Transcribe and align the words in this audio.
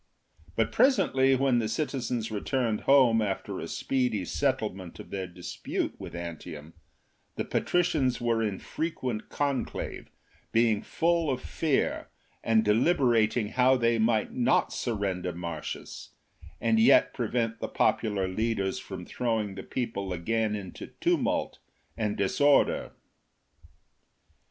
But 0.55 0.71
presently, 0.71 1.35
when 1.35 1.59
the 1.59 1.69
citizens 1.69 2.31
returned 2.31 2.81
home 2.89 3.21
after 3.21 3.59
a 3.59 3.67
speedy 3.67 4.25
settlement 4.25 4.99
of 4.99 5.11
their 5.11 5.27
dispute 5.27 5.93
with 5.99 6.15
Antium, 6.15 6.73
the 7.35 7.45
patricians 7.45 8.19
were 8.19 8.41
in 8.41 8.57
frequent 8.57 9.29
conclave, 9.29 10.09
being 10.51 10.81
full 10.81 11.29
of 11.29 11.39
fear, 11.39 12.07
and 12.43 12.65
deliberating 12.65 13.49
how 13.49 13.77
they 13.77 13.99
might 13.99 14.33
not 14.33 14.73
surrender 14.73 15.33
Marcius, 15.33 16.09
and 16.59 16.79
yet 16.79 17.13
pre 17.13 17.27
vent 17.27 17.59
the 17.59 17.67
popular 17.67 18.27
leaders 18.27 18.79
from 18.79 19.05
throwing 19.05 19.53
the 19.53 19.61
people 19.61 20.13
again 20.13 20.55
into 20.55 20.87
tumult 20.99 21.59
and 21.95 22.17
disorder. 22.17 22.93